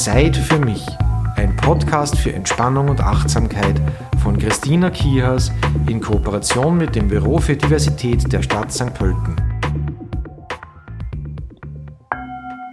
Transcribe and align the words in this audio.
Zeit 0.00 0.34
für 0.34 0.58
mich. 0.58 0.82
Ein 1.36 1.54
Podcast 1.56 2.16
für 2.16 2.32
Entspannung 2.32 2.88
und 2.88 3.02
Achtsamkeit 3.02 3.78
von 4.22 4.38
Christina 4.38 4.88
Kihas 4.88 5.52
in 5.90 6.00
Kooperation 6.00 6.78
mit 6.78 6.96
dem 6.96 7.08
Büro 7.08 7.36
für 7.36 7.54
Diversität 7.54 8.32
der 8.32 8.40
Stadt 8.40 8.72
St. 8.72 8.94
Pölten. 8.94 9.36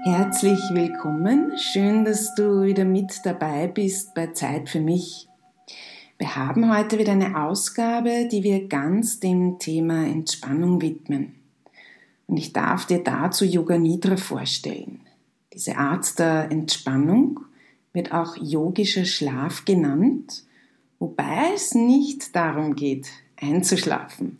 Herzlich 0.06 0.58
willkommen. 0.72 1.52
Schön, 1.58 2.06
dass 2.06 2.34
du 2.36 2.62
wieder 2.64 2.86
mit 2.86 3.20
dabei 3.26 3.68
bist 3.68 4.14
bei 4.16 4.28
Zeit 4.28 4.70
für 4.70 4.80
mich. 4.80 5.28
Wir 6.18 6.38
haben 6.38 6.74
heute 6.74 6.98
wieder 6.98 7.12
eine 7.12 7.44
Ausgabe, 7.44 8.30
die 8.32 8.42
wir 8.44 8.70
ganz 8.70 9.20
dem 9.20 9.60
Thema 9.60 10.08
Entspannung 10.08 10.82
widmen. 10.82 11.36
Und 12.28 12.38
ich 12.38 12.54
darf 12.54 12.86
dir 12.86 13.04
dazu 13.04 13.44
Yoga 13.44 13.78
Nidra 13.78 14.16
vorstellen. 14.16 15.02
Diese 15.58 15.76
Art 15.76 16.20
der 16.20 16.52
Entspannung 16.52 17.40
wird 17.92 18.12
auch 18.12 18.38
yogischer 18.38 19.06
Schlaf 19.06 19.66
genannt, 19.66 20.44
wobei 21.00 21.52
es 21.56 21.74
nicht 21.74 22.36
darum 22.36 22.76
geht, 22.76 23.08
einzuschlafen. 23.38 24.38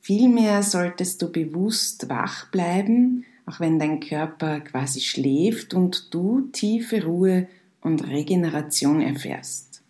Vielmehr 0.00 0.62
solltest 0.62 1.20
du 1.20 1.32
bewusst 1.32 2.08
wach 2.08 2.52
bleiben, 2.52 3.24
auch 3.46 3.58
wenn 3.58 3.80
dein 3.80 3.98
Körper 3.98 4.60
quasi 4.60 5.00
schläft 5.00 5.74
und 5.74 6.14
du 6.14 6.42
tiefe 6.52 7.04
Ruhe 7.04 7.48
und 7.80 8.06
Regeneration 8.06 9.00
erfährst. 9.00 9.82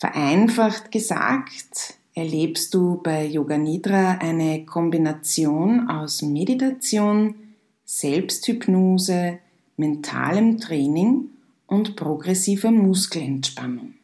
Vereinfacht 0.00 0.90
gesagt, 0.90 1.94
erlebst 2.12 2.74
du 2.74 3.00
bei 3.04 3.24
Yoga 3.24 3.56
Nidra 3.56 4.18
eine 4.18 4.64
Kombination 4.64 5.88
aus 5.88 6.22
Meditation, 6.22 7.36
Selbsthypnose, 7.90 9.38
mentalem 9.78 10.58
Training 10.58 11.30
und 11.66 11.96
progressiver 11.96 12.70
Muskelentspannung. 12.70 13.94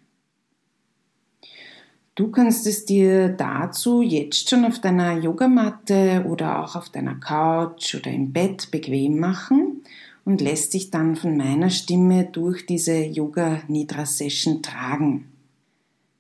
Du 2.15 2.31
kannst 2.31 2.67
es 2.67 2.87
dir 2.87 3.29
dazu 3.29 4.01
jetzt 4.01 4.49
schon 4.49 4.65
auf 4.65 4.79
deiner 4.79 5.19
Yogamatte 5.19 6.25
oder 6.27 6.65
auch 6.65 6.77
auf 6.77 6.89
deiner 6.89 7.17
Couch 7.17 7.95
oder 7.95 8.11
im 8.11 8.33
Bett 8.33 8.71
bequem 8.71 9.19
machen 9.19 9.83
und 10.25 10.41
lässt 10.41 10.73
dich 10.73 10.91
dann 10.91 11.15
von 11.15 11.37
meiner 11.37 11.69
Stimme 11.69 12.25
durch 12.25 12.65
diese 12.65 13.05
Yoga 13.05 13.61
Nidra 13.69 14.07
Session 14.07 14.63
tragen. 14.63 15.27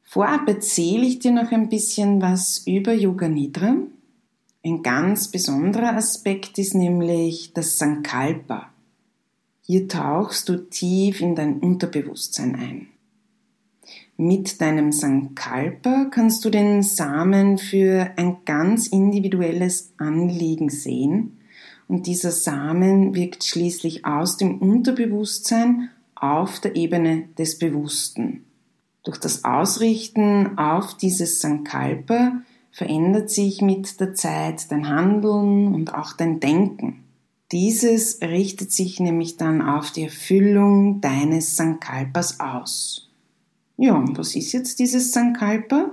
Vorab 0.02 0.46
erzähle 0.48 1.06
ich 1.06 1.18
dir 1.18 1.32
noch 1.32 1.50
ein 1.50 1.70
bisschen 1.70 2.20
was 2.20 2.66
über 2.66 2.92
Yoga 2.92 3.26
Nidra. 3.26 3.74
Ein 4.66 4.82
ganz 4.82 5.28
besonderer 5.28 5.94
Aspekt 5.94 6.56
ist 6.56 6.74
nämlich 6.74 7.52
das 7.52 7.76
Sankalpa. 7.76 8.70
Hier 9.60 9.88
tauchst 9.88 10.48
du 10.48 10.56
tief 10.56 11.20
in 11.20 11.34
dein 11.34 11.58
Unterbewusstsein 11.58 12.54
ein. 12.54 12.86
Mit 14.16 14.62
deinem 14.62 14.90
Sankalpa 14.90 16.06
kannst 16.10 16.46
du 16.46 16.50
den 16.50 16.82
Samen 16.82 17.58
für 17.58 18.12
ein 18.16 18.38
ganz 18.46 18.86
individuelles 18.86 19.92
Anliegen 19.98 20.70
sehen 20.70 21.40
und 21.86 22.06
dieser 22.06 22.30
Samen 22.30 23.14
wirkt 23.14 23.44
schließlich 23.44 24.06
aus 24.06 24.38
dem 24.38 24.62
Unterbewusstsein 24.62 25.90
auf 26.14 26.58
der 26.60 26.74
Ebene 26.74 27.28
des 27.36 27.58
Bewussten. 27.58 28.46
Durch 29.02 29.18
das 29.18 29.44
Ausrichten 29.44 30.56
auf 30.56 30.96
dieses 30.96 31.40
Sankalpa 31.40 32.40
verändert 32.74 33.30
sich 33.30 33.62
mit 33.62 34.00
der 34.00 34.14
Zeit 34.14 34.70
dein 34.70 34.88
Handeln 34.88 35.72
und 35.72 35.94
auch 35.94 36.12
dein 36.12 36.40
Denken. 36.40 37.04
Dieses 37.52 38.20
richtet 38.20 38.72
sich 38.72 38.98
nämlich 38.98 39.36
dann 39.36 39.62
auf 39.62 39.92
die 39.92 40.04
Erfüllung 40.04 41.00
deines 41.00 41.56
Sankalpas 41.56 42.40
aus. 42.40 43.08
Ja, 43.76 43.94
und 43.94 44.18
was 44.18 44.34
ist 44.34 44.52
jetzt 44.52 44.80
dieses 44.80 45.12
Sankalpa? 45.12 45.92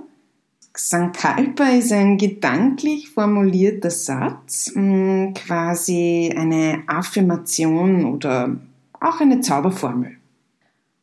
Sankalpa 0.74 1.64
ist 1.68 1.92
ein 1.92 2.18
gedanklich 2.18 3.10
formulierter 3.10 3.90
Satz, 3.90 4.72
hm, 4.74 5.34
quasi 5.34 6.34
eine 6.36 6.82
Affirmation 6.88 8.06
oder 8.06 8.56
auch 8.98 9.20
eine 9.20 9.40
Zauberformel. 9.40 10.16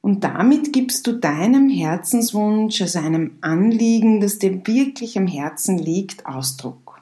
Und 0.01 0.23
damit 0.23 0.71
gibst 0.71 1.07
du 1.07 1.13
deinem 1.13 1.69
Herzenswunsch, 1.69 2.81
also 2.81 2.99
einem 2.99 3.37
Anliegen, 3.41 4.21
das 4.21 4.39
dir 4.39 4.65
wirklich 4.65 5.17
am 5.17 5.27
Herzen 5.27 5.77
liegt, 5.77 6.25
Ausdruck. 6.25 7.01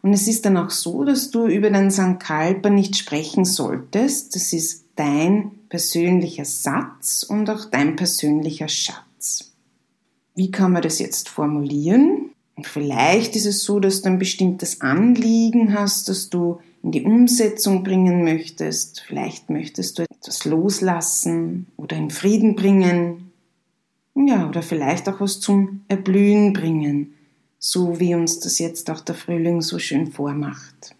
Und 0.00 0.12
es 0.12 0.28
ist 0.28 0.44
dann 0.46 0.56
auch 0.56 0.70
so, 0.70 1.04
dass 1.04 1.30
du 1.30 1.46
über 1.46 1.70
den 1.70 1.90
Sankalpa 1.90 2.70
nicht 2.70 2.96
sprechen 2.96 3.44
solltest. 3.44 4.34
Das 4.34 4.52
ist 4.52 4.84
dein 4.96 5.50
persönlicher 5.68 6.44
Satz 6.44 7.24
und 7.24 7.50
auch 7.50 7.66
dein 7.66 7.96
persönlicher 7.96 8.68
Schatz. 8.68 9.52
Wie 10.34 10.50
kann 10.50 10.72
man 10.72 10.82
das 10.82 10.98
jetzt 10.98 11.28
formulieren? 11.28 12.30
Und 12.56 12.66
vielleicht 12.66 13.36
ist 13.36 13.46
es 13.46 13.62
so, 13.62 13.80
dass 13.80 14.02
du 14.02 14.08
ein 14.08 14.18
bestimmtes 14.18 14.80
Anliegen 14.80 15.74
hast, 15.74 16.08
das 16.08 16.30
du 16.30 16.60
in 16.82 16.92
die 16.92 17.02
Umsetzung 17.02 17.84
bringen 17.84 18.24
möchtest. 18.24 19.00
Vielleicht 19.06 19.50
möchtest 19.50 19.98
du 19.98 20.04
etwas 20.20 20.44
loslassen 20.44 21.66
oder 21.76 21.96
in 21.96 22.10
Frieden 22.10 22.54
bringen. 22.54 23.32
Ja, 24.14 24.48
oder 24.48 24.62
vielleicht 24.62 25.08
auch 25.08 25.20
was 25.20 25.40
zum 25.40 25.84
Erblühen 25.88 26.52
bringen, 26.52 27.14
so 27.58 28.00
wie 28.00 28.14
uns 28.14 28.40
das 28.40 28.58
jetzt 28.58 28.90
auch 28.90 29.00
der 29.00 29.14
Frühling 29.14 29.62
so 29.62 29.78
schön 29.78 30.10
vormacht. 30.10 30.94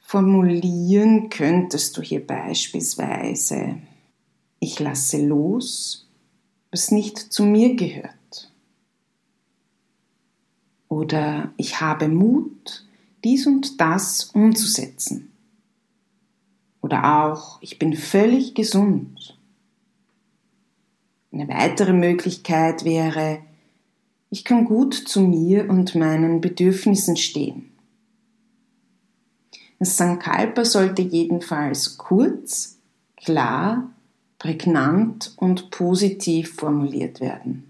Formulieren 0.00 1.28
könntest 1.28 1.96
du 1.96 2.02
hier 2.02 2.26
beispielsweise 2.26 3.76
ich 4.64 4.80
lasse 4.80 5.18
los, 5.18 6.08
was 6.70 6.90
nicht 6.90 7.18
zu 7.18 7.44
mir 7.44 7.76
gehört. 7.76 8.50
Oder 10.88 11.52
ich 11.58 11.82
habe 11.82 12.08
Mut, 12.08 12.86
dies 13.24 13.46
und 13.46 13.78
das 13.80 14.30
umzusetzen. 14.32 15.33
Oder 16.84 17.24
auch, 17.24 17.62
ich 17.62 17.78
bin 17.78 17.96
völlig 17.96 18.54
gesund. 18.54 19.38
Eine 21.32 21.48
weitere 21.48 21.94
Möglichkeit 21.94 22.84
wäre, 22.84 23.38
ich 24.28 24.44
kann 24.44 24.66
gut 24.66 24.92
zu 24.92 25.22
mir 25.22 25.70
und 25.70 25.94
meinen 25.94 26.42
Bedürfnissen 26.42 27.16
stehen. 27.16 27.70
Das 29.78 29.96
Sankalpa 29.96 30.66
sollte 30.66 31.00
jedenfalls 31.00 31.96
kurz, 31.96 32.76
klar, 33.16 33.90
prägnant 34.38 35.32
und 35.38 35.70
positiv 35.70 36.54
formuliert 36.54 37.22
werden. 37.22 37.64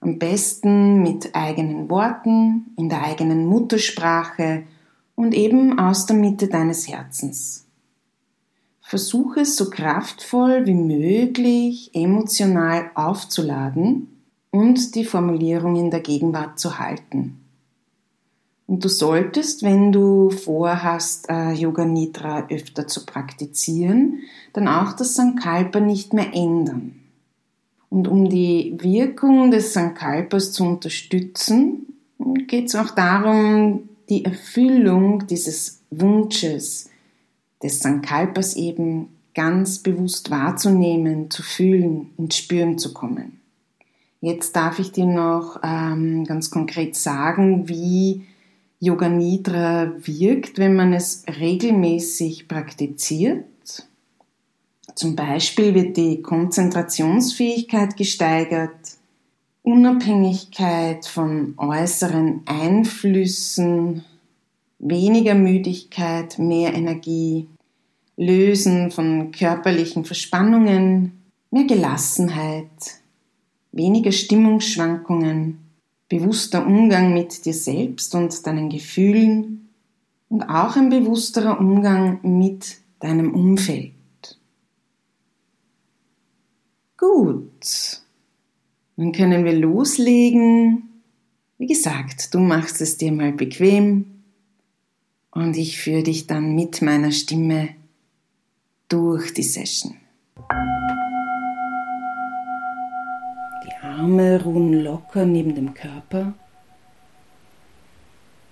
Am 0.00 0.18
besten 0.18 1.02
mit 1.02 1.34
eigenen 1.34 1.90
Worten, 1.90 2.72
in 2.78 2.88
der 2.88 3.04
eigenen 3.04 3.44
Muttersprache 3.44 4.62
und 5.14 5.34
eben 5.34 5.78
aus 5.78 6.06
der 6.06 6.16
Mitte 6.16 6.48
deines 6.48 6.88
Herzens. 6.88 7.65
Versuche 8.88 9.40
es 9.40 9.56
so 9.56 9.68
kraftvoll 9.68 10.64
wie 10.64 10.74
möglich 10.74 11.90
emotional 11.92 12.92
aufzuladen 12.94 14.22
und 14.52 14.94
die 14.94 15.04
Formulierung 15.04 15.74
in 15.74 15.90
der 15.90 15.98
Gegenwart 15.98 16.60
zu 16.60 16.78
halten. 16.78 17.40
Und 18.68 18.84
du 18.84 18.88
solltest, 18.88 19.64
wenn 19.64 19.90
du 19.90 20.30
vorhast, 20.30 21.28
äh, 21.28 21.50
Yoga 21.50 21.84
Nidra 21.84 22.46
öfter 22.48 22.86
zu 22.86 23.04
praktizieren, 23.04 24.20
dann 24.52 24.68
auch 24.68 24.92
das 24.92 25.16
Sankalpa 25.16 25.80
nicht 25.80 26.12
mehr 26.12 26.32
ändern. 26.32 26.94
Und 27.90 28.06
um 28.06 28.28
die 28.28 28.76
Wirkung 28.78 29.50
des 29.50 29.72
Sankalpas 29.72 30.52
zu 30.52 30.62
unterstützen, 30.62 31.92
geht 32.46 32.66
es 32.66 32.76
auch 32.76 32.92
darum, 32.92 33.88
die 34.08 34.24
Erfüllung 34.24 35.26
dieses 35.26 35.80
Wunsches, 35.90 36.88
des 37.62 37.80
Sankalpas 37.80 38.54
eben 38.56 39.08
ganz 39.34 39.80
bewusst 39.80 40.30
wahrzunehmen, 40.30 41.30
zu 41.30 41.42
fühlen, 41.42 42.10
ins 42.16 42.36
Spüren 42.36 42.78
zu 42.78 42.94
kommen. 42.94 43.40
Jetzt 44.20 44.56
darf 44.56 44.78
ich 44.78 44.92
dir 44.92 45.06
noch 45.06 45.60
ähm, 45.62 46.24
ganz 46.24 46.50
konkret 46.50 46.96
sagen, 46.96 47.68
wie 47.68 48.24
Yoga 48.80 49.08
Nidra 49.08 49.92
wirkt, 49.98 50.58
wenn 50.58 50.74
man 50.74 50.92
es 50.92 51.24
regelmäßig 51.40 52.48
praktiziert. 52.48 53.44
Zum 54.94 55.14
Beispiel 55.14 55.74
wird 55.74 55.96
die 55.96 56.22
Konzentrationsfähigkeit 56.22 57.96
gesteigert, 57.96 58.96
Unabhängigkeit 59.62 61.06
von 61.06 61.54
äußeren 61.58 62.42
Einflüssen, 62.46 64.04
weniger 64.78 65.34
Müdigkeit, 65.34 66.38
mehr 66.38 66.74
Energie, 66.74 67.48
Lösen 68.16 68.90
von 68.90 69.30
körperlichen 69.30 70.04
Verspannungen, 70.04 71.12
mehr 71.50 71.64
Gelassenheit, 71.64 73.00
weniger 73.72 74.12
Stimmungsschwankungen, 74.12 75.58
bewusster 76.08 76.66
Umgang 76.66 77.12
mit 77.12 77.44
dir 77.44 77.54
selbst 77.54 78.14
und 78.14 78.46
deinen 78.46 78.70
Gefühlen 78.70 79.68
und 80.28 80.42
auch 80.44 80.76
ein 80.76 80.88
bewussterer 80.88 81.60
Umgang 81.60 82.20
mit 82.22 82.78
deinem 83.00 83.34
Umfeld. 83.34 83.92
Gut. 86.96 88.02
Dann 88.96 89.12
können 89.12 89.44
wir 89.44 89.52
loslegen. 89.52 91.02
Wie 91.58 91.66
gesagt, 91.66 92.32
du 92.32 92.38
machst 92.38 92.80
es 92.80 92.96
dir 92.96 93.12
mal 93.12 93.32
bequem 93.32 94.15
und 95.36 95.54
ich 95.58 95.78
führe 95.78 96.02
dich 96.02 96.26
dann 96.26 96.54
mit 96.54 96.80
meiner 96.80 97.12
Stimme 97.12 97.68
durch 98.88 99.34
die 99.34 99.42
Session. 99.42 99.94
Die 103.64 103.72
Arme 103.82 104.42
ruhen 104.42 104.82
locker 104.82 105.26
neben 105.26 105.54
dem 105.54 105.74
Körper. 105.74 106.32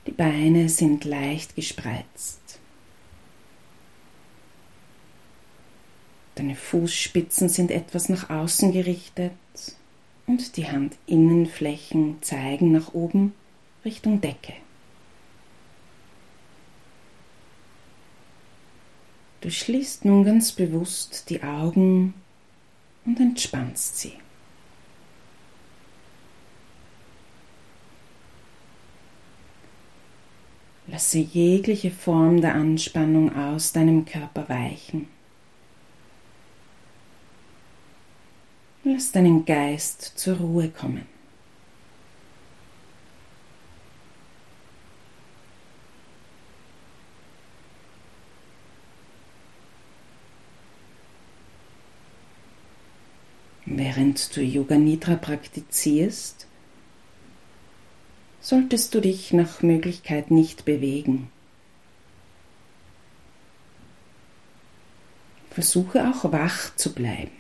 Die 0.06 0.10
Beine 0.10 0.68
sind 0.68 1.06
leicht 1.06 1.56
gespreizt. 1.56 2.60
Deine 6.34 6.54
Fußspitzen 6.54 7.48
sind 7.48 7.70
etwas 7.70 8.10
nach 8.10 8.28
außen 8.28 8.72
gerichtet 8.72 9.32
und 10.26 10.58
die 10.58 10.64
Handinnenflächen 10.64 12.18
zeigen 12.20 12.72
nach 12.72 12.92
oben 12.92 13.32
Richtung 13.86 14.20
Decke. 14.20 14.52
Du 19.44 19.50
schließt 19.50 20.06
nun 20.06 20.24
ganz 20.24 20.52
bewusst 20.52 21.28
die 21.28 21.42
Augen 21.42 22.14
und 23.04 23.20
entspannst 23.20 23.98
sie. 23.98 24.14
Lasse 30.86 31.18
jegliche 31.18 31.90
Form 31.90 32.40
der 32.40 32.54
Anspannung 32.54 33.36
aus 33.36 33.72
deinem 33.72 34.06
Körper 34.06 34.48
weichen. 34.48 35.08
Lass 38.82 39.12
deinen 39.12 39.44
Geist 39.44 40.00
zur 40.16 40.38
Ruhe 40.38 40.70
kommen. 40.70 41.13
Während 53.76 54.36
du 54.36 54.40
Yoga 54.40 54.76
Nidra 54.76 55.16
praktizierst, 55.16 56.46
solltest 58.40 58.94
du 58.94 59.00
dich 59.00 59.32
nach 59.32 59.62
Möglichkeit 59.62 60.30
nicht 60.30 60.64
bewegen. 60.64 61.28
Versuche 65.50 66.08
auch 66.08 66.30
wach 66.30 66.76
zu 66.76 66.92
bleiben. 66.92 67.32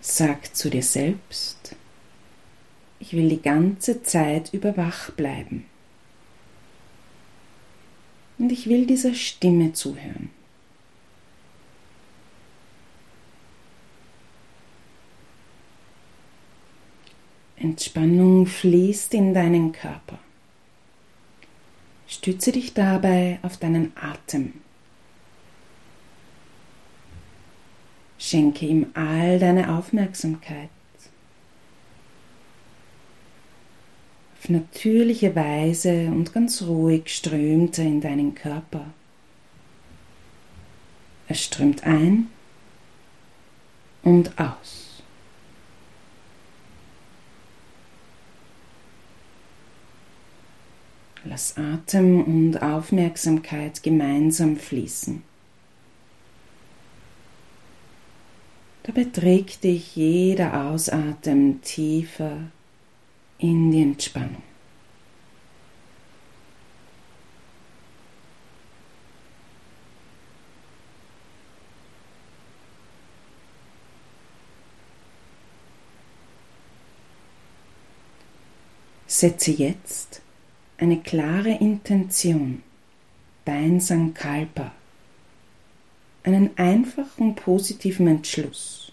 Sag 0.00 0.54
zu 0.54 0.70
dir 0.70 0.84
selbst, 0.84 1.74
ich 3.00 3.12
will 3.12 3.28
die 3.28 3.42
ganze 3.42 4.04
Zeit 4.04 4.54
über 4.54 4.76
wach 4.76 5.10
bleiben. 5.10 5.66
Und 8.38 8.52
ich 8.52 8.68
will 8.68 8.86
dieser 8.86 9.14
Stimme 9.14 9.72
zuhören. 9.72 10.30
Entspannung 17.60 18.46
fließt 18.46 19.12
in 19.12 19.34
deinen 19.34 19.72
Körper. 19.72 20.18
Stütze 22.08 22.52
dich 22.52 22.72
dabei 22.72 23.38
auf 23.42 23.58
deinen 23.58 23.92
Atem. 23.96 24.54
Schenke 28.18 28.66
ihm 28.66 28.86
all 28.94 29.38
deine 29.38 29.76
Aufmerksamkeit. 29.76 30.70
Auf 34.38 34.48
natürliche 34.48 35.36
Weise 35.36 36.06
und 36.06 36.32
ganz 36.32 36.62
ruhig 36.62 37.14
strömt 37.14 37.78
er 37.78 37.84
in 37.84 38.00
deinen 38.00 38.34
Körper. 38.34 38.86
Er 41.28 41.34
strömt 41.34 41.84
ein 41.84 42.28
und 44.02 44.38
aus. 44.38 44.89
Lass 51.24 51.56
Atem 51.58 52.22
und 52.22 52.62
Aufmerksamkeit 52.62 53.82
gemeinsam 53.82 54.56
fließen. 54.56 55.22
Dabei 58.84 59.04
trägt 59.04 59.64
dich 59.64 59.94
jeder 59.96 60.68
Ausatmen 60.68 61.60
tiefer 61.60 62.38
in 63.38 63.70
die 63.70 63.82
Entspannung. 63.82 64.42
Setze 79.06 79.50
jetzt 79.50 80.19
eine 80.80 80.98
klare 80.98 81.50
Intention, 81.50 82.62
dein 83.44 83.80
Sankalpa, 83.80 84.72
einen 86.22 86.56
einfachen 86.56 87.34
positiven 87.34 88.06
Entschluss. 88.06 88.90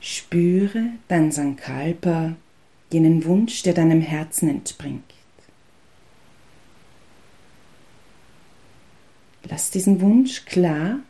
Spüre 0.00 0.92
dein 1.08 1.30
Sankalpa, 1.30 2.36
jenen 2.90 3.24
Wunsch, 3.26 3.62
der 3.62 3.74
deinem 3.74 4.00
Herzen 4.00 4.48
entspringt. 4.48 5.04
Lass 9.44 9.70
diesen 9.70 10.00
Wunsch 10.00 10.46
klar, 10.46 11.00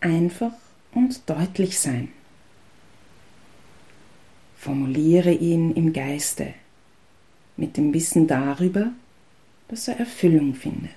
einfach 0.00 0.52
und 0.92 1.28
deutlich 1.28 1.80
sein. 1.80 2.12
Formuliere 4.56 5.32
ihn 5.32 5.74
im 5.74 5.92
Geiste 5.92 6.54
mit 7.58 7.76
dem 7.76 7.92
Wissen 7.92 8.26
darüber, 8.26 8.92
dass 9.68 9.88
er 9.88 9.98
Erfüllung 10.00 10.54
findet. 10.54 10.92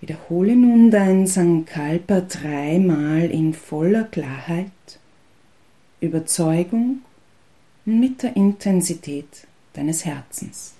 Wiederhole 0.00 0.56
nun 0.56 0.90
dein 0.90 1.26
Sankalpa 1.26 2.22
dreimal 2.22 3.30
in 3.30 3.52
voller 3.52 4.04
Klarheit, 4.04 4.70
Überzeugung 6.00 7.02
und 7.84 8.00
mit 8.00 8.22
der 8.22 8.34
Intensität 8.34 9.46
deines 9.74 10.06
Herzens. 10.06 10.74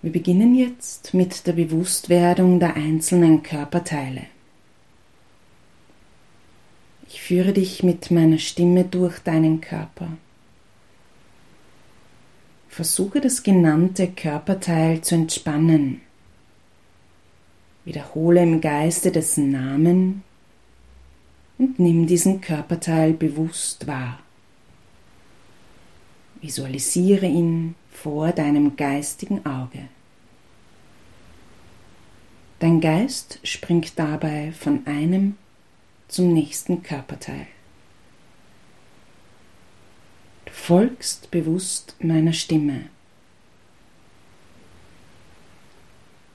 Wir 0.00 0.12
beginnen 0.12 0.54
jetzt 0.54 1.12
mit 1.12 1.46
der 1.46 1.54
Bewusstwerdung 1.54 2.60
der 2.60 2.76
einzelnen 2.76 3.42
Körperteile. 3.42 4.22
Ich 7.08 7.20
führe 7.20 7.52
dich 7.52 7.82
mit 7.82 8.10
meiner 8.10 8.38
Stimme 8.38 8.84
durch 8.84 9.18
deinen 9.18 9.60
Körper. 9.60 10.12
Versuche 12.68 13.20
das 13.20 13.42
genannte 13.42 14.06
Körperteil 14.06 15.00
zu 15.00 15.16
entspannen. 15.16 16.00
Wiederhole 17.84 18.42
im 18.42 18.60
Geiste 18.60 19.10
dessen 19.10 19.50
Namen 19.50 20.22
und 21.58 21.80
nimm 21.80 22.06
diesen 22.06 22.40
Körperteil 22.40 23.14
bewusst 23.14 23.88
wahr. 23.88 24.20
Visualisiere 26.40 27.26
ihn 27.26 27.74
vor 28.02 28.30
deinem 28.30 28.76
geistigen 28.76 29.44
Auge. 29.44 29.88
Dein 32.60 32.80
Geist 32.80 33.40
springt 33.42 33.98
dabei 33.98 34.52
von 34.52 34.86
einem 34.86 35.36
zum 36.06 36.32
nächsten 36.32 36.82
Körperteil. 36.82 37.48
Du 40.44 40.52
folgst 40.52 41.30
bewusst 41.32 41.96
meiner 41.98 42.32
Stimme. 42.32 42.88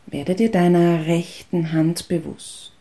Werde 0.07 0.35
dir 0.35 0.51
deiner 0.51 1.05
rechten 1.05 1.71
Hand 1.71 2.09
bewusst. 2.09 2.72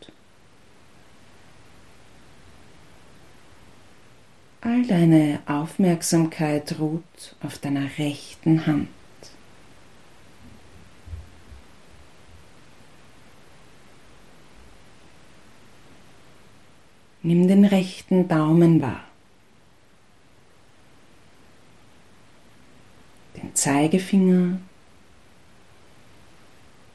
All 4.65 4.87
deine 4.87 5.41
Aufmerksamkeit 5.47 6.79
ruht 6.79 7.35
auf 7.43 7.59
deiner 7.59 7.99
rechten 7.99 8.65
Hand. 8.65 8.89
Nimm 17.25 17.49
den 17.49 17.65
rechten 17.65 18.29
Daumen 18.29 18.81
wahr. 18.81 19.03
Den 23.37 23.53
Zeigefinger, 23.57 24.61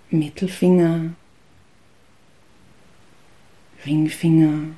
Mittelfinger, 0.09 1.12
Ringfinger, 3.86 4.69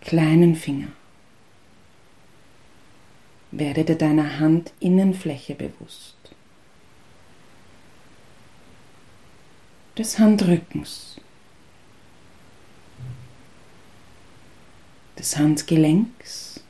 kleinen 0.00 0.54
Finger. 0.54 0.88
Werde 3.50 3.84
dir 3.84 3.96
deiner 3.96 4.38
Handinnenfläche 4.38 5.54
bewusst. 5.54 6.16
Des 9.96 10.18
Handrückens. 10.18 11.16
Des 15.18 15.36
Handgelenks. 15.36 16.60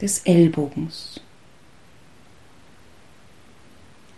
Des 0.00 0.20
Ellbogens. 0.20 1.20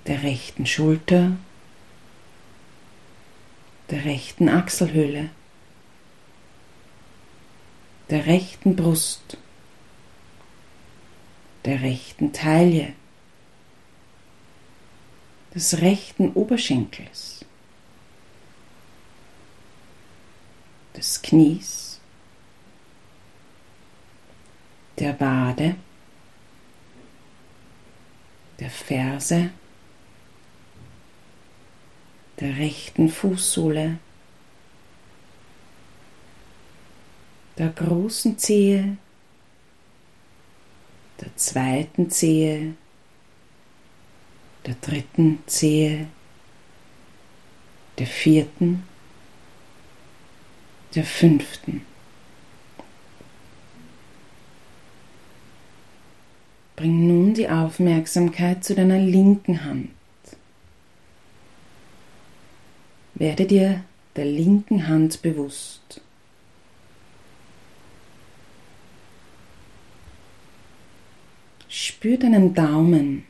Der 0.06 0.22
rechten 0.22 0.66
Schulter. 0.66 1.36
Der 3.90 4.04
rechten 4.04 4.48
Achselhöhle 4.48 5.30
der 8.12 8.26
rechten 8.26 8.76
Brust, 8.76 9.38
der 11.64 11.80
rechten 11.80 12.34
Taille, 12.34 12.92
des 15.54 15.80
rechten 15.80 16.30
Oberschenkels, 16.32 17.42
des 20.94 21.22
Knies, 21.22 22.00
der 24.98 25.18
Wade, 25.18 25.76
der 28.60 28.68
Ferse, 28.70 29.52
der 32.40 32.58
rechten 32.58 33.08
Fußsohle, 33.08 33.98
der 37.58 37.68
großen 37.68 38.38
Zehe, 38.38 38.96
der 41.20 41.36
zweiten 41.36 42.10
Zehe, 42.10 42.74
der 44.66 44.74
dritten 44.80 45.42
Zehe, 45.46 46.08
der 47.98 48.06
vierten, 48.06 48.84
der 50.94 51.04
fünften. 51.04 51.84
Bring 56.76 57.06
nun 57.06 57.34
die 57.34 57.48
Aufmerksamkeit 57.48 58.64
zu 58.64 58.74
deiner 58.74 58.98
linken 58.98 59.64
Hand. 59.64 59.90
Werde 63.14 63.46
dir 63.46 63.84
der 64.16 64.24
linken 64.24 64.88
Hand 64.88 65.22
bewusst. 65.22 66.01
Spür 72.02 72.16
deinen 72.16 72.52
Daumen, 72.52 73.24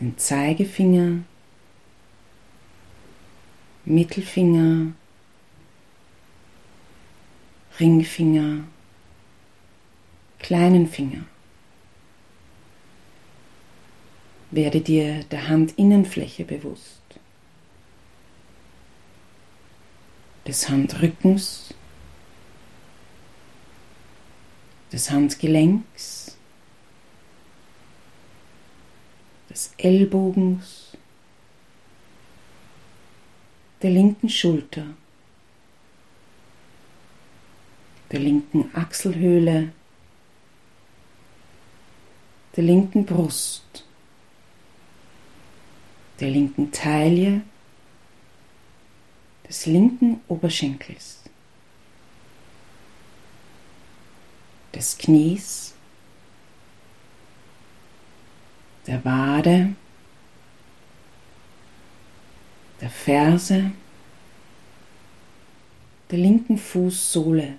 den 0.00 0.18
Zeigefinger, 0.18 1.22
Mittelfinger, 3.84 4.94
Ringfinger, 7.78 8.64
kleinen 10.40 10.88
Finger. 10.88 11.22
Werde 14.50 14.80
dir 14.80 15.22
der 15.22 15.46
Handinnenfläche 15.46 16.44
bewusst, 16.44 17.00
des 20.48 20.68
Handrückens, 20.68 21.72
des 24.92 25.10
Handgelenks, 25.10 26.36
des 29.48 29.72
Ellbogens, 29.78 30.96
der 33.80 33.90
linken 33.90 34.28
Schulter, 34.28 34.86
der 38.10 38.20
linken 38.20 38.70
Achselhöhle, 38.74 39.72
der 42.54 42.64
linken 42.64 43.06
Brust, 43.06 43.84
der 46.20 46.30
linken 46.30 46.70
Taille, 46.70 47.40
des 49.48 49.66
linken 49.66 50.20
Oberschenkels. 50.28 51.21
Des 54.74 54.98
Knies, 54.98 55.74
der 58.86 59.04
Wade, 59.04 59.74
der 62.80 62.90
Ferse, 62.90 63.72
der 66.10 66.18
linken 66.18 66.58
Fußsohle, 66.58 67.54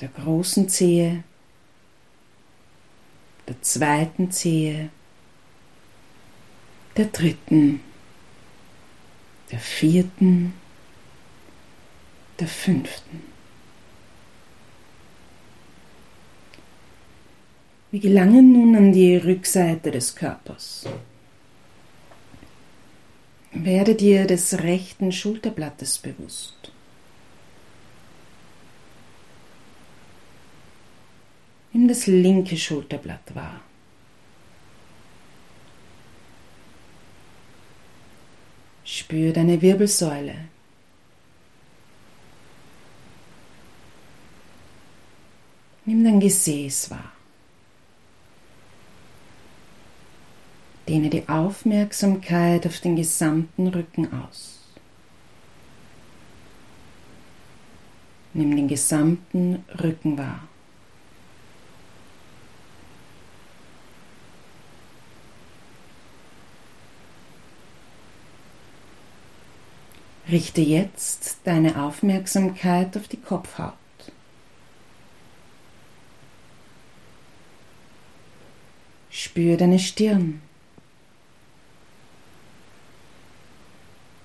der 0.00 0.08
großen 0.08 0.68
Zehe, 0.68 1.24
der 3.48 3.60
zweiten 3.62 4.30
Zehe, 4.30 4.90
der 6.96 7.06
dritten, 7.06 7.80
der 9.50 9.58
vierten, 9.58 10.54
der 12.38 12.48
fünften. 12.48 13.35
Wir 17.96 18.10
gelangen 18.10 18.52
nun 18.52 18.76
an 18.76 18.92
die 18.92 19.16
Rückseite 19.16 19.90
des 19.90 20.14
Körpers. 20.14 20.84
Werde 23.52 23.94
dir 23.94 24.26
des 24.26 24.58
rechten 24.62 25.12
Schulterblattes 25.12 25.96
bewusst. 25.96 26.70
Nimm 31.72 31.88
das 31.88 32.06
linke 32.06 32.58
Schulterblatt 32.58 33.34
wahr. 33.34 33.62
Spür 38.84 39.32
deine 39.32 39.62
Wirbelsäule. 39.62 40.36
Nimm 45.86 46.04
dein 46.04 46.20
Gesäß 46.20 46.90
wahr. 46.90 47.15
Dehne 50.88 51.10
die 51.10 51.28
Aufmerksamkeit 51.28 52.64
auf 52.64 52.78
den 52.78 52.94
gesamten 52.94 53.66
Rücken 53.66 54.08
aus. 54.12 54.60
Nimm 58.34 58.54
den 58.54 58.68
gesamten 58.68 59.64
Rücken 59.82 60.16
wahr. 60.16 60.46
Richte 70.30 70.60
jetzt 70.60 71.38
deine 71.44 71.82
Aufmerksamkeit 71.82 72.96
auf 72.96 73.08
die 73.08 73.20
Kopfhaut. 73.20 73.72
Spür 79.10 79.56
deine 79.56 79.78
Stirn. 79.78 80.42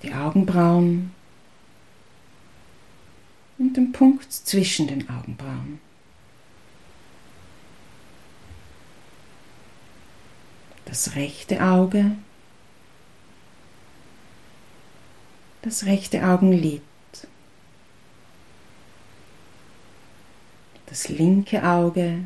die 0.03 0.13
Augenbrauen 0.31 1.11
und 3.57 3.75
den 3.75 3.91
Punkt 3.91 4.31
zwischen 4.31 4.87
den 4.87 5.09
Augenbrauen. 5.09 5.81
Das 10.85 11.15
rechte 11.15 11.61
Auge, 11.61 12.15
das 15.63 15.85
rechte 15.85 16.23
Augenlid, 16.23 16.81
das 20.85 21.09
linke 21.09 21.61
Auge, 21.63 22.23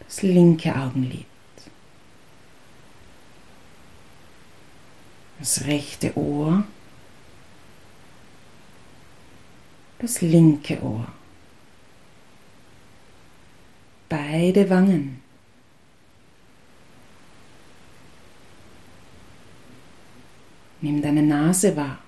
das 0.00 0.22
linke 0.22 0.74
Augenlid. 0.74 1.26
Das 5.44 5.66
rechte 5.66 6.16
Ohr, 6.16 6.64
das 9.98 10.22
linke 10.22 10.82
Ohr, 10.82 11.06
beide 14.08 14.70
Wangen. 14.70 15.20
Nimm 20.80 21.02
deine 21.02 21.22
Nase 21.22 21.76
wahr, 21.76 21.98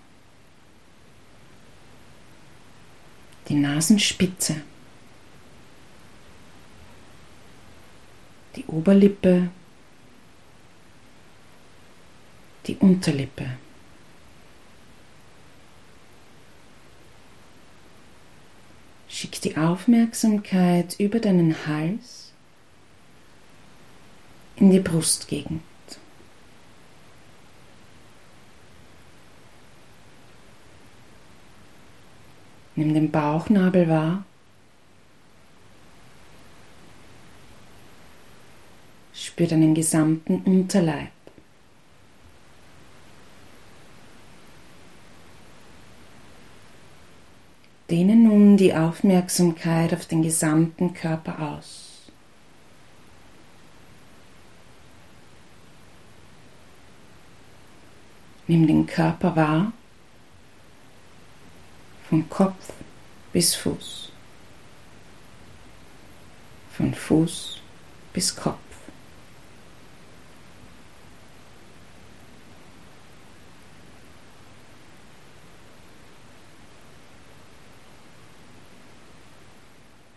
die 3.49 3.55
Nasenspitze, 3.57 4.63
die 8.57 8.65
Oberlippe, 8.65 9.51
die 12.67 12.77
Unterlippe. 12.77 13.47
Schick 19.09 19.41
die 19.41 19.57
Aufmerksamkeit 19.57 20.97
über 20.99 21.21
deinen 21.21 21.67
Hals 21.67 22.33
in 24.57 24.71
die 24.71 24.81
Brustgegend. 24.81 25.63
Nimm 32.75 32.93
den 32.93 33.11
Bauchnabel 33.11 33.89
wahr. 33.89 34.25
Spür 39.15 39.47
deinen 39.47 39.75
gesamten 39.75 40.43
Unterleib. 40.43 41.16
Dehne 47.91 48.17
nun 48.17 48.57
die 48.57 48.75
Aufmerksamkeit 48.75 49.95
auf 49.95 50.07
den 50.07 50.23
gesamten 50.23 50.93
Körper 50.93 51.41
aus. 51.41 52.11
Nimm 58.49 58.67
den 58.67 58.87
Körper 58.87 59.37
wahr, 59.37 59.73
von 62.09 62.29
Kopf 62.29 62.73
bis 63.33 63.55
Fuß, 63.55 64.11
von 66.73 66.95
Fuß 66.95 67.61
bis 68.13 68.35
Kopf. 68.35 68.66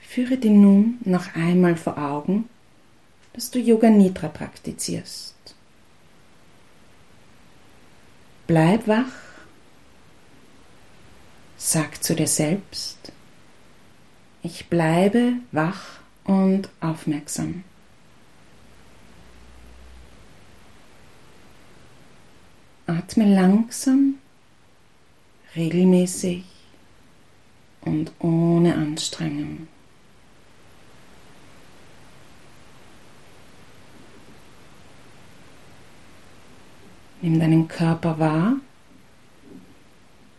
Führe 0.09 0.37
dir 0.37 0.49
nun 0.49 0.97
noch 1.05 1.35
einmal 1.35 1.75
vor 1.75 1.99
Augen, 1.99 2.49
dass 3.33 3.51
du 3.51 3.59
Yoga 3.59 3.91
Nidra 3.91 4.27
praktizierst. 4.27 5.35
Bleib 8.47 8.87
wach, 8.87 9.13
sag 11.57 12.03
zu 12.03 12.15
dir 12.15 12.25
selbst, 12.25 13.11
ich 14.41 14.67
bleibe 14.67 15.33
wach 15.51 15.99
und 16.23 16.69
aufmerksam. 16.81 17.63
Atme 22.87 23.31
langsam, 23.31 24.15
regelmäßig 25.55 26.45
und 27.81 28.11
ohne 28.17 28.73
Anstrengung. 28.73 29.67
Nimm 37.21 37.37
deinen 37.37 37.67
Körper 37.67 38.17
wahr, 38.17 38.53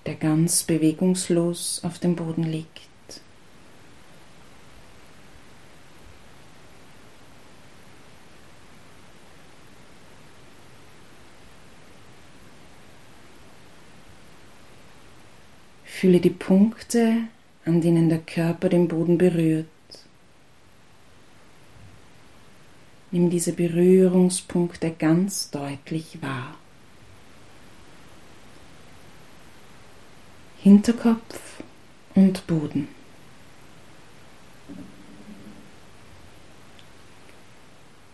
der 0.07 0.15
ganz 0.15 0.63
bewegungslos 0.63 1.83
auf 1.85 1.99
dem 1.99 2.17
Boden 2.17 2.45
liegt. 2.45 2.89
Fühle 15.85 16.21
die 16.21 16.31
Punkte, 16.31 17.25
an 17.67 17.83
denen 17.83 18.09
der 18.09 18.21
Körper 18.21 18.71
den 18.71 18.89
Boden 18.89 19.19
berührt. 19.19 19.67
Nimm 23.11 23.29
diese 23.29 23.53
Berührungspunkte 23.53 24.93
ganz 24.93 25.51
deutlich 25.51 26.23
wahr. 26.23 26.57
Hinterkopf 30.63 31.63
und 32.15 32.47
Boden. 32.47 32.89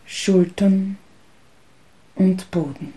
Schultern 0.05 0.97
und 2.15 2.49
Boden. 2.53 2.95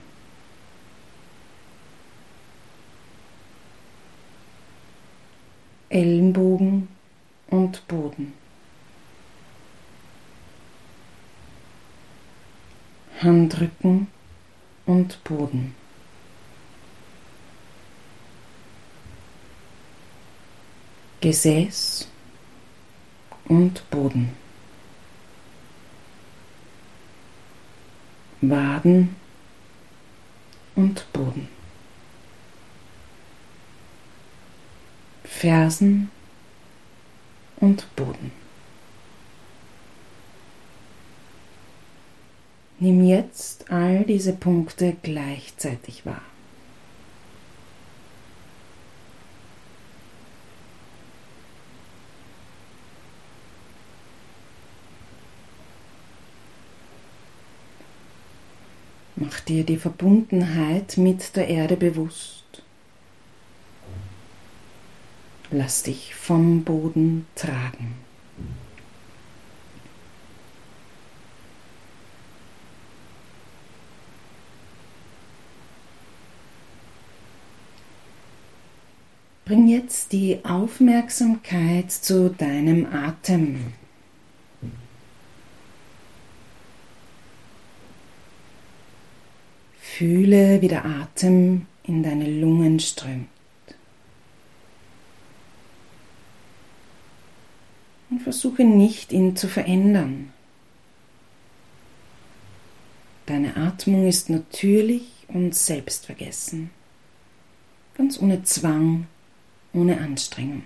Ellenbogen 5.89 6.87
und 7.47 7.87
Boden. 7.87 8.33
Handrücken 13.19 14.09
und 14.85 15.23
Boden. 15.23 15.78
Gesäß 21.21 22.07
und 23.45 23.89
Boden. 23.89 24.29
Waden 28.41 29.15
und 30.75 31.11
Boden. 31.11 31.49
Fersen 35.25 36.09
und 37.57 37.95
Boden. 37.97 38.31
Nimm 42.79 43.03
jetzt 43.03 43.69
all 43.69 44.05
diese 44.05 44.31
Punkte 44.31 44.95
gleichzeitig 45.03 46.05
wahr. 46.05 46.21
Mach 59.21 59.41
dir 59.41 59.65
die 59.65 59.75
Verbundenheit 59.75 60.95
mit 60.95 61.35
der 61.35 61.49
Erde 61.49 61.75
bewusst. 61.75 62.63
Lass 65.51 65.83
dich 65.83 66.15
vom 66.15 66.63
Boden 66.63 67.27
tragen. 67.35 67.95
Bring 79.43 79.67
jetzt 79.67 80.13
die 80.13 80.45
Aufmerksamkeit 80.45 81.91
zu 81.91 82.29
deinem 82.29 82.85
Atem. 82.85 83.73
Fühle, 89.99 90.61
wie 90.61 90.69
der 90.69 90.85
Atem 90.85 91.65
in 91.83 92.03
deine 92.03 92.25
Lungen 92.25 92.79
strömt. 92.79 93.27
Und 98.09 98.21
versuche 98.21 98.63
nicht, 98.63 99.11
ihn 99.11 99.35
zu 99.35 99.49
verändern. 99.49 100.31
Deine 103.25 103.57
Atmung 103.57 104.07
ist 104.07 104.29
natürlich 104.29 105.25
und 105.27 105.53
selbstvergessen, 105.53 106.69
ganz 107.97 108.21
ohne 108.21 108.41
Zwang, 108.43 109.05
ohne 109.73 109.99
Anstrengung. 109.99 110.63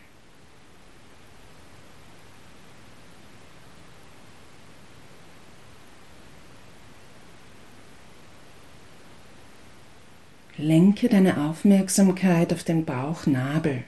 Lenke 10.63 11.09
deine 11.09 11.49
Aufmerksamkeit 11.49 12.53
auf 12.53 12.63
den 12.63 12.85
Bauchnabel. 12.85 13.83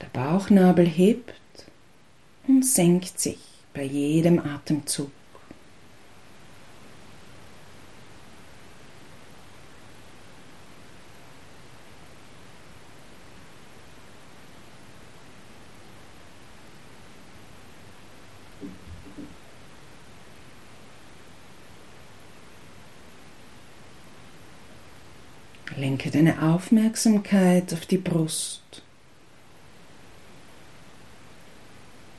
Der 0.00 0.06
Bauchnabel 0.18 0.86
hebt 0.86 1.34
und 2.48 2.64
senkt 2.64 3.20
sich 3.20 3.38
bei 3.74 3.82
jedem 3.82 4.38
Atemzug. 4.38 5.10
Lenke 25.82 26.10
deine 26.10 26.41
Aufmerksamkeit 26.52 27.72
auf 27.72 27.86
die 27.86 27.98
Brust. 27.98 28.82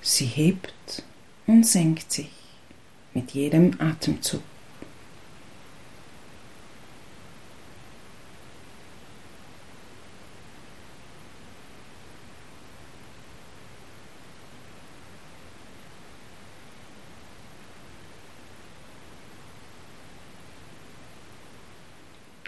Sie 0.01 0.25
hebt 0.25 1.03
und 1.47 1.65
senkt 1.65 2.11
sich 2.11 2.31
mit 3.13 3.31
jedem 3.31 3.79
Atemzug. 3.79 4.41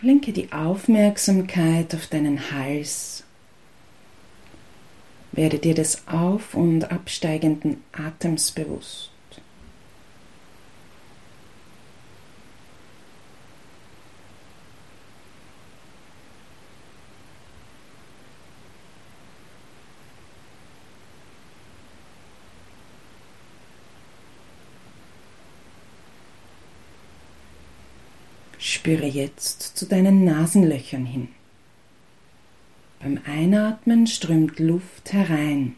Lenke 0.01 0.33
die 0.33 0.51
Aufmerksamkeit 0.51 1.95
auf 1.95 2.07
deinen 2.07 2.51
Hals. 2.51 3.23
Werde 5.31 5.57
dir 5.57 5.73
des 5.73 6.07
auf- 6.07 6.53
und 6.53 6.91
absteigenden 6.91 7.81
Atems 7.93 8.51
bewusst. 8.51 9.14
Spüre 28.85 29.07
jetzt 29.07 29.63
zu 29.75 29.87
deinen 29.87 30.25
Nasenlöchern 30.25 31.07
hin. 31.07 31.29
Beim 32.99 33.19
Einatmen 33.25 34.05
strömt 34.05 34.59
Luft 34.59 35.11
herein. 35.11 35.75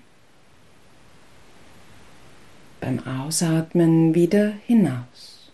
Beim 2.82 3.00
Ausatmen 3.08 4.14
wieder 4.14 4.52
hinaus. 4.66 5.54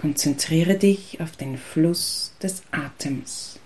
Konzentriere 0.00 0.78
dich 0.78 1.20
auf 1.20 1.32
den 1.32 1.58
Fluss 1.58 2.32
des 2.42 2.62
Atems. 2.70 3.60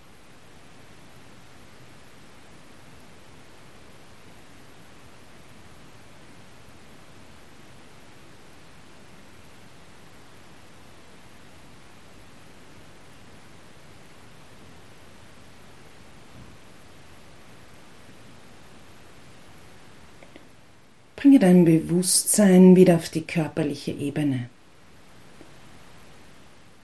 Bringe 21.37 21.53
dein 21.53 21.65
Bewusstsein 21.65 22.75
wieder 22.75 22.95
auf 22.95 23.09
die 23.09 23.21
körperliche 23.21 23.91
Ebene. 23.91 24.49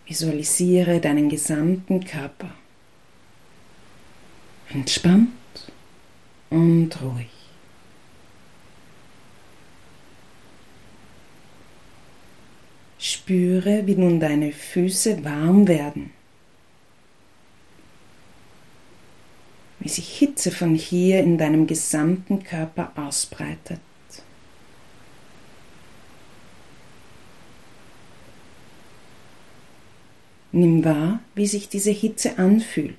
Visualisiere 0.06 1.00
deinen 1.00 1.30
gesamten 1.30 2.04
Körper. 2.06 2.52
Entspannt 4.70 5.30
und 6.52 6.89
ruhig. 7.02 7.30
Spüre, 13.00 13.88
wie 13.88 13.96
nun 13.96 14.20
deine 14.20 14.52
Füße 14.52 15.24
warm 15.24 15.68
werden. 15.68 16.12
Wie 19.80 19.89
sich 19.89 20.10
Hitze 20.10 20.52
von 20.52 20.76
hier 20.76 21.22
in 21.22 21.39
deinem 21.39 21.66
gesamten 21.66 22.44
Körper 22.44 22.92
ausbreitet. 22.96 23.80
Nimm 30.56 30.86
wahr, 30.86 31.20
wie 31.34 31.48
sich 31.48 31.68
diese 31.68 31.89
Hitze 31.89 32.38
anfühlt. 32.38 32.96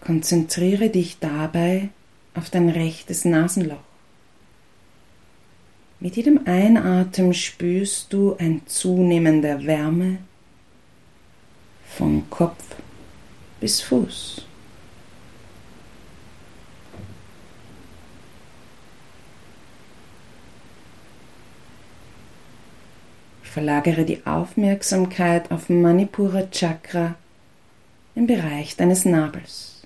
Konzentriere 0.00 0.88
dich 0.88 1.18
dabei 1.20 1.90
auf 2.34 2.48
dein 2.48 2.70
rechtes 2.70 3.26
Nasenloch. 3.26 3.76
Mit 6.00 6.16
jedem 6.16 6.46
Einatmen 6.46 7.34
spürst 7.34 8.14
du 8.14 8.34
ein 8.38 8.62
Zunehmen 8.64 9.42
der 9.42 9.66
Wärme 9.66 10.20
von 11.84 12.30
Kopf 12.30 12.64
bis 13.60 13.82
Fuß. 13.82 14.46
Verlagere 23.50 24.04
die 24.04 24.24
Aufmerksamkeit 24.26 25.50
auf 25.50 25.68
Manipura 25.68 26.48
Chakra 26.52 27.16
im 28.14 28.28
Bereich 28.28 28.76
deines 28.76 29.04
Nabels. 29.04 29.82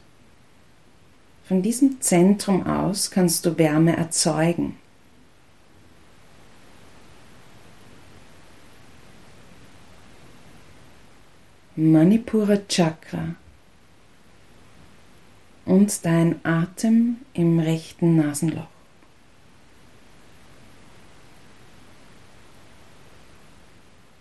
Von 1.48 1.62
diesem 1.62 1.98
Zentrum 2.02 2.66
aus 2.66 3.10
kannst 3.10 3.46
du 3.46 3.56
Wärme 3.56 3.96
erzeugen. 3.96 4.76
Manipura 11.74 12.58
Chakra 12.68 13.34
und 15.64 16.04
dein 16.04 16.38
Atem 16.44 17.16
im 17.32 17.60
rechten 17.60 18.16
Nasenloch. 18.16 18.73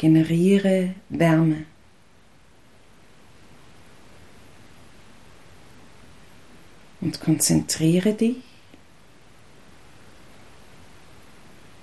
Generiere 0.03 0.95
Wärme. 1.07 1.63
Und 6.99 7.21
konzentriere 7.21 8.13
dich 8.13 8.43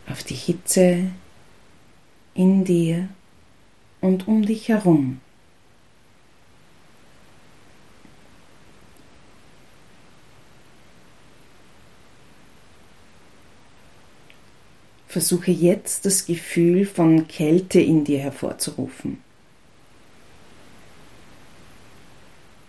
auf 0.06 0.22
die 0.22 0.34
Hitze 0.34 1.12
in 2.34 2.62
dir 2.66 3.08
und 4.02 4.28
um 4.28 4.44
dich 4.44 4.68
herum. 4.68 5.22
Versuche 15.10 15.50
jetzt 15.50 16.06
das 16.06 16.24
Gefühl 16.24 16.86
von 16.86 17.26
Kälte 17.26 17.80
in 17.80 18.04
dir 18.04 18.20
hervorzurufen. 18.20 19.18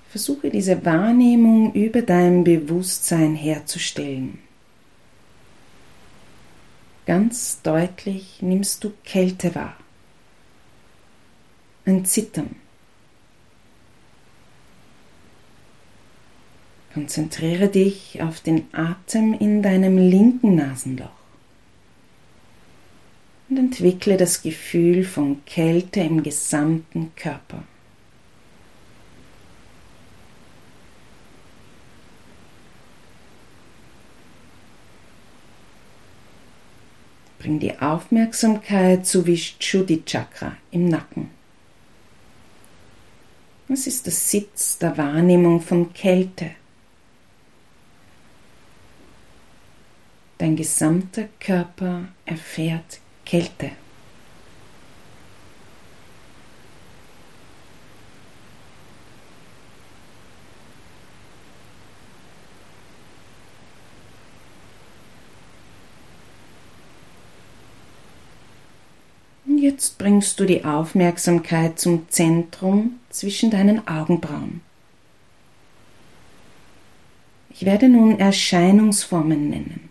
Versuche 0.09 0.49
diese 0.49 0.83
Wahrnehmung 0.83 1.71
über 1.73 2.01
dein 2.01 2.43
Bewusstsein 2.43 3.35
herzustellen. 3.35 4.39
Ganz 7.05 7.61
deutlich 7.61 8.41
nimmst 8.41 8.83
du 8.83 8.91
Kälte 9.03 9.53
wahr, 9.53 9.77
ein 11.85 12.05
Zittern. 12.05 12.55
Konzentriere 16.95 17.67
dich 17.67 18.19
auf 18.23 18.39
den 18.39 18.65
Atem 18.73 19.35
in 19.35 19.61
deinem 19.61 19.99
linken 19.99 20.55
Nasenloch 20.55 21.20
und 23.51 23.57
entwickle 23.57 24.15
das 24.15 24.41
Gefühl 24.41 25.03
von 25.03 25.43
Kälte 25.45 25.99
im 25.99 26.23
gesamten 26.23 27.11
Körper. 27.17 27.63
Bring 37.39 37.59
die 37.59 37.77
Aufmerksamkeit 37.77 39.05
zu 39.05 39.27
Vishuddhi 39.27 40.03
Chakra 40.05 40.55
im 40.71 40.87
Nacken. 40.87 41.29
Es 43.67 43.85
ist 43.85 44.05
der 44.05 44.13
Sitz 44.13 44.77
der 44.77 44.97
Wahrnehmung 44.97 45.59
von 45.59 45.91
Kälte. 45.91 46.51
Dein 50.37 50.55
gesamter 50.55 51.27
Körper 51.39 52.07
erfährt 52.25 53.00
Kälte. 53.25 53.71
jetzt 69.81 69.97
bringst 69.97 70.39
du 70.39 70.45
die 70.45 70.65
Aufmerksamkeit 70.65 71.79
zum 71.79 72.09
Zentrum 72.09 72.99
zwischen 73.09 73.51
deinen 73.51 73.87
Augenbrauen. 73.87 74.61
Ich 77.49 77.65
werde 77.65 77.89
nun 77.89 78.19
Erscheinungsformen 78.19 79.49
nennen. 79.49 79.90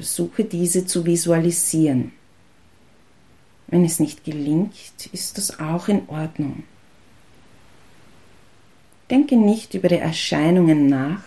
Versuche 0.00 0.44
diese 0.44 0.86
zu 0.86 1.04
visualisieren. 1.04 2.12
Wenn 3.66 3.84
es 3.84 4.00
nicht 4.00 4.24
gelingt, 4.24 4.72
ist 5.12 5.36
das 5.36 5.60
auch 5.60 5.88
in 5.88 6.08
Ordnung. 6.08 6.62
Denke 9.10 9.36
nicht 9.36 9.74
über 9.74 9.88
die 9.88 9.98
Erscheinungen 9.98 10.86
nach, 10.86 11.20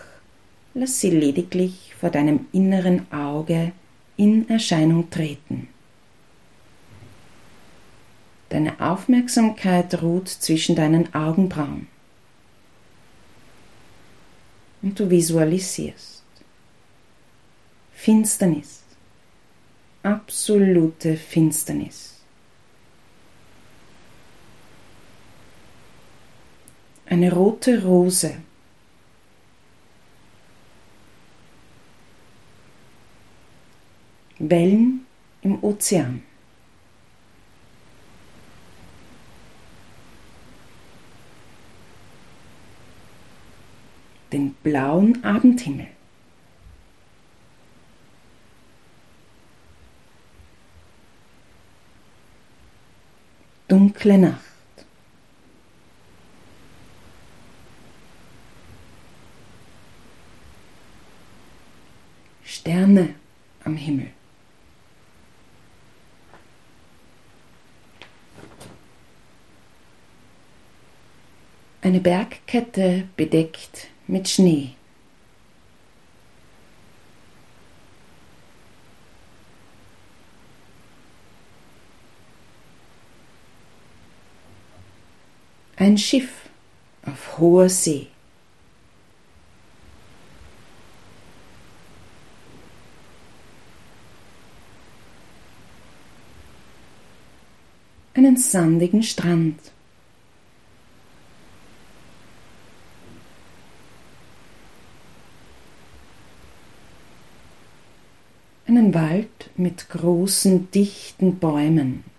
lass 0.73 0.99
sie 0.99 1.12
lediglich 1.12 1.93
vor 1.99 2.09
deinem 2.09 2.47
inneren 2.51 3.12
Auge 3.13 3.73
in 4.17 4.49
Erscheinung 4.49 5.12
treten. 5.12 5.67
Deine 8.49 8.79
Aufmerksamkeit 8.81 10.01
ruht 10.01 10.29
zwischen 10.29 10.75
deinen 10.75 11.13
Augenbrauen. 11.13 11.86
Und 14.81 14.99
du 14.99 15.12
visualisierst 15.12 16.22
Finsternis, 18.03 18.83
absolute 20.03 21.15
Finsternis. 21.15 22.19
Eine 27.05 27.31
rote 27.31 27.81
Rose. 27.81 28.35
Wellen 34.37 35.05
im 35.41 35.63
Ozean. 35.63 36.23
den 44.33 44.55
blauen 44.55 45.23
Abendhimmel. 45.23 45.92
Dunkle 53.73 54.19
Nacht. 54.19 54.39
Sterne 62.45 63.15
am 63.63 63.75
Himmel. 63.75 64.12
Eine 71.81 71.99
Bergkette 71.99 73.07
bedeckt 73.17 73.88
mit 74.05 74.29
Schnee. 74.29 74.75
Ein 85.83 85.97
Schiff 85.97 86.29
auf 87.05 87.37
hoher 87.39 87.67
See. 87.67 88.07
Einen 98.13 98.37
sandigen 98.37 99.03
Strand. 99.03 99.59
einen 108.65 108.93
Wald 108.93 109.49
mit 109.57 109.89
großen, 109.89 110.71
dichten 110.71 111.39
Bäumen. 111.39 112.12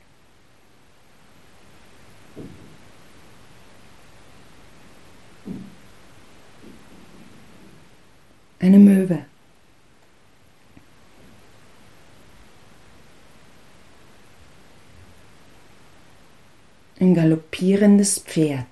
Eine 8.64 8.78
Möwe. 8.78 9.26
Ein 16.98 17.14
galoppierendes 17.14 18.20
Pferd. 18.20 18.66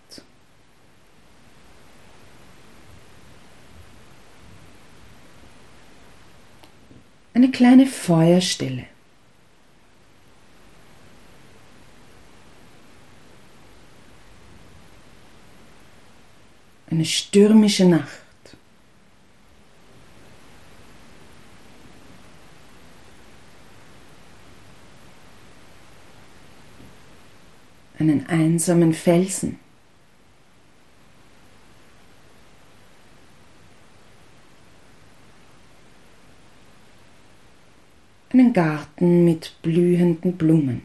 eine 7.34 7.50
kleine 7.50 7.86
Feuerstelle. 7.86 8.86
Eine 16.88 17.04
stürmische 17.04 17.84
Nacht. 17.84 18.31
Einen 28.02 28.26
einsamen 28.26 28.94
Felsen. 28.94 29.60
einen 38.32 38.52
Garten 38.52 39.24
mit 39.24 39.54
blühenden 39.62 40.36
Blumen. 40.36 40.82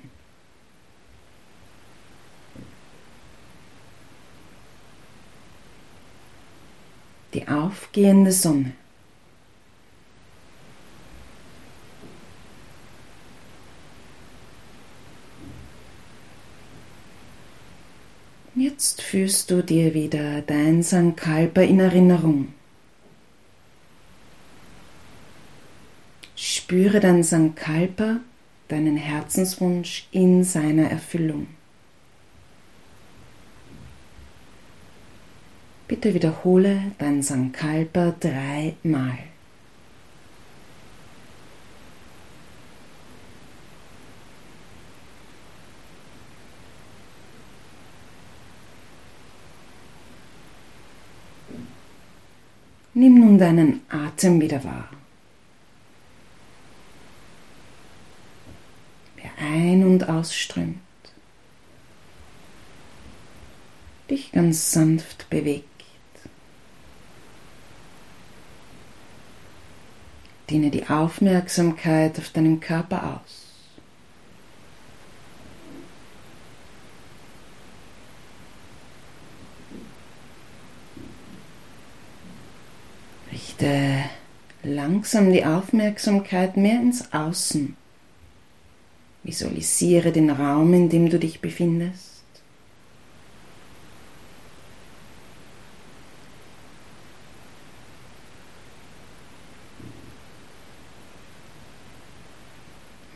Die 7.33 7.47
aufgehende 7.47 8.31
Sonne. 8.31 8.73
Jetzt 18.59 19.03
führst 19.03 19.51
du 19.51 19.61
dir 19.61 19.93
wieder 19.93 20.41
dein 20.41 20.81
Sankalpa 20.81 21.61
in 21.61 21.79
Erinnerung. 21.79 22.55
Spüre 26.35 26.99
dein 26.99 27.21
Sankalpa, 27.21 28.17
deinen 28.67 28.97
Herzenswunsch 28.97 30.07
in 30.09 30.43
seiner 30.43 30.89
Erfüllung. 30.89 31.45
Bitte 35.87 36.15
wiederhole 36.15 36.81
dein 36.97 37.21
Sankalpa 37.21 38.15
dreimal. 38.19 39.19
Nimm 52.97 53.19
nun 53.19 53.37
deinen 53.37 53.81
Atem 53.89 54.41
wieder 54.41 54.63
wahr. 54.63 54.89
ein- 59.39 59.83
und 59.83 60.09
ausströmt, 60.09 60.79
dich 64.09 64.31
ganz 64.31 64.71
sanft 64.71 65.29
bewegt. 65.29 65.67
Dehne 70.49 70.71
die 70.71 70.87
Aufmerksamkeit 70.89 72.17
auf 72.17 72.29
deinen 72.31 72.59
Körper 72.59 73.21
aus. 73.23 73.46
Richte 83.59 84.09
langsam 84.63 85.31
die 85.31 85.43
Aufmerksamkeit 85.43 86.57
mehr 86.57 86.79
ins 86.79 87.11
Außen. 87.11 87.75
Visualisiere 89.23 90.11
den 90.11 90.29
Raum, 90.29 90.73
in 90.73 90.89
dem 90.89 91.09
du 91.09 91.17
dich 91.17 91.41
befindest. 91.41 92.21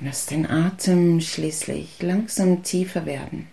Lass 0.03 0.25
den 0.25 0.49
Atem 0.49 1.21
schließlich 1.21 2.01
langsam 2.01 2.63
tiefer 2.63 3.05
werden. 3.05 3.50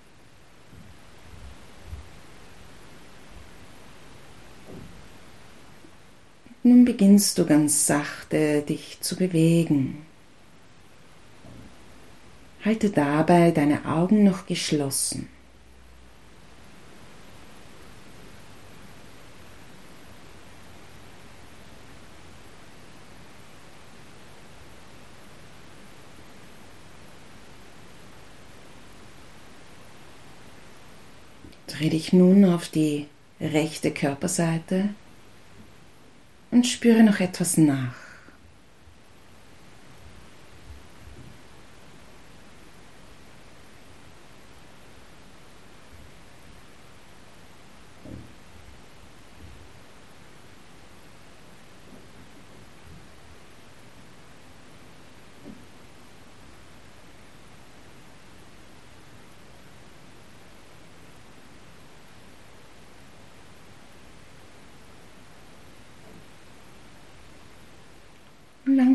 Nun 6.64 6.84
beginnst 6.84 7.38
du 7.38 7.46
ganz 7.46 7.86
sachte 7.86 8.62
dich 8.62 9.00
zu 9.00 9.16
bewegen. 9.16 10.04
Halte 12.64 12.90
dabei 12.90 13.52
deine 13.52 13.84
Augen 13.86 14.24
noch 14.24 14.46
geschlossen. 14.46 15.28
Dreh 31.68 31.90
dich 31.90 32.12
nun 32.12 32.44
auf 32.44 32.68
die 32.68 33.06
rechte 33.40 33.92
Körperseite 33.92 34.88
und 36.50 36.66
spüre 36.66 37.02
noch 37.02 37.20
etwas 37.20 37.56
nach. 37.56 38.07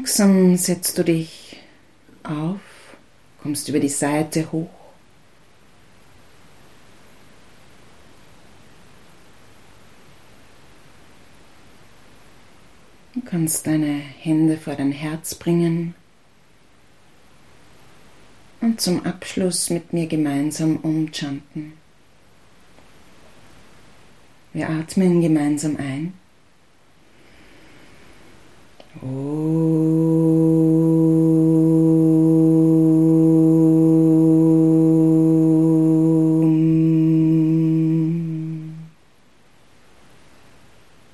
Langsam 0.03 0.57
setzt 0.57 0.97
du 0.97 1.05
dich 1.05 1.55
auf, 2.23 2.59
kommst 3.41 3.69
über 3.69 3.79
die 3.79 3.87
Seite 3.87 4.51
hoch. 4.51 4.67
Du 13.13 13.21
kannst 13.21 13.65
deine 13.65 13.93
Hände 13.95 14.57
vor 14.57 14.75
dein 14.75 14.91
Herz 14.91 15.35
bringen 15.35 15.95
und 18.59 18.81
zum 18.81 19.05
Abschluss 19.05 19.69
mit 19.69 19.93
mir 19.93 20.07
gemeinsam 20.07 20.75
umchanten. 20.81 21.71
Wir 24.51 24.69
atmen 24.69 25.21
gemeinsam 25.21 25.77
ein. 25.77 26.13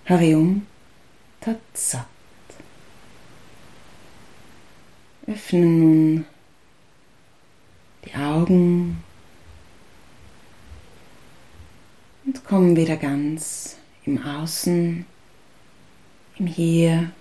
Harium 0.09 0.65
Tatsat. 1.39 2.07
Öffne 5.27 5.65
nun 5.67 6.25
die 8.03 8.15
Augen 8.15 9.03
und 12.25 12.43
komm 12.43 12.75
wieder 12.75 12.97
ganz 12.97 13.77
im 14.05 14.25
Außen, 14.25 15.05
im 16.39 16.47
Hier 16.47 17.11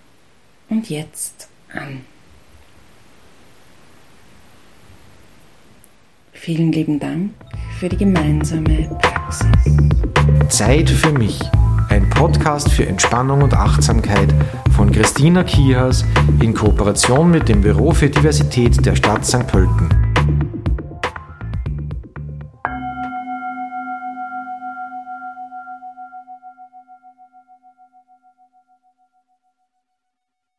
und 0.69 0.89
jetzt 0.89 1.47
an. 1.71 2.03
Vielen 6.33 6.71
lieben 6.71 6.99
Dank 6.99 7.33
für 7.79 7.87
die 7.87 7.97
gemeinsame 7.97 8.89
Praxis. 8.99 9.47
Zeit 10.49 10.89
für 10.89 11.11
mich. 11.11 11.39
Ein 11.99 12.09
Podcast 12.11 12.71
für 12.71 12.85
Entspannung 12.85 13.41
und 13.41 13.53
Achtsamkeit 13.53 14.33
von 14.73 14.89
Christina 14.89 15.43
Kihas 15.43 16.05
in 16.39 16.53
Kooperation 16.53 17.29
mit 17.29 17.49
dem 17.49 17.59
Büro 17.59 17.91
für 17.91 18.09
Diversität 18.09 18.85
der 18.85 18.95
Stadt 18.95 19.25
St. 19.25 19.45
Pölten. 19.47 19.98